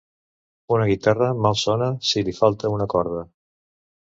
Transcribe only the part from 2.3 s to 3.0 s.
li falta una